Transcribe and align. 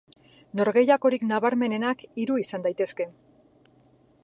Norgehiagokarik 0.59 1.25
nabarmenenak 1.33 2.03
hiru 2.23 2.41
izan 2.47 2.65
daitezke. 2.69 3.11